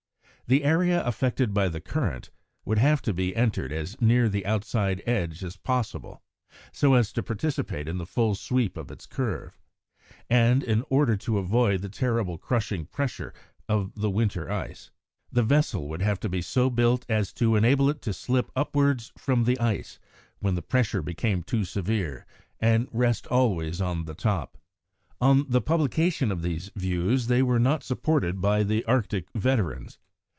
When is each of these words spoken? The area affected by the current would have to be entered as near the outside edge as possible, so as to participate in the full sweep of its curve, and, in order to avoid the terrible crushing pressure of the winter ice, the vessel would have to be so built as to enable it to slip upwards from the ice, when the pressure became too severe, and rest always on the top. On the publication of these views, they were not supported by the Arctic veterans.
The 0.47 0.65
area 0.65 1.01
affected 1.05 1.53
by 1.53 1.69
the 1.69 1.79
current 1.79 2.29
would 2.65 2.77
have 2.77 3.01
to 3.03 3.13
be 3.13 3.33
entered 3.37 3.71
as 3.71 3.95
near 4.01 4.27
the 4.27 4.45
outside 4.45 5.01
edge 5.05 5.45
as 5.45 5.55
possible, 5.55 6.21
so 6.73 6.93
as 6.95 7.13
to 7.13 7.23
participate 7.23 7.87
in 7.87 7.97
the 7.97 8.05
full 8.05 8.35
sweep 8.35 8.75
of 8.75 8.91
its 8.91 9.05
curve, 9.05 9.57
and, 10.29 10.61
in 10.61 10.83
order 10.89 11.15
to 11.15 11.37
avoid 11.37 11.81
the 11.81 11.87
terrible 11.87 12.37
crushing 12.37 12.85
pressure 12.85 13.33
of 13.69 13.93
the 13.95 14.09
winter 14.09 14.51
ice, 14.51 14.91
the 15.31 15.41
vessel 15.41 15.87
would 15.87 16.01
have 16.01 16.19
to 16.19 16.27
be 16.27 16.41
so 16.41 16.69
built 16.69 17.05
as 17.07 17.31
to 17.31 17.55
enable 17.55 17.89
it 17.89 18.01
to 18.01 18.11
slip 18.11 18.51
upwards 18.53 19.13
from 19.17 19.45
the 19.45 19.57
ice, 19.57 19.99
when 20.39 20.55
the 20.55 20.61
pressure 20.61 21.01
became 21.01 21.43
too 21.43 21.63
severe, 21.63 22.25
and 22.59 22.89
rest 22.91 23.25
always 23.27 23.79
on 23.79 24.03
the 24.03 24.13
top. 24.15 24.57
On 25.21 25.45
the 25.49 25.61
publication 25.61 26.29
of 26.29 26.41
these 26.41 26.69
views, 26.75 27.27
they 27.27 27.41
were 27.41 27.57
not 27.59 27.83
supported 27.83 28.41
by 28.41 28.63
the 28.63 28.83
Arctic 28.83 29.31
veterans. 29.33 29.97